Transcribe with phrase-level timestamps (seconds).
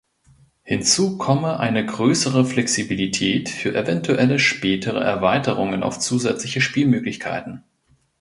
[0.63, 7.63] Hinzu komme eine größere Flexibilität für eventuelle spätere Erweiterungen auf zusätzliche Spielmöglichkeiten.